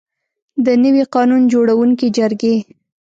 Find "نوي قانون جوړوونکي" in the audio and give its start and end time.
0.83-2.07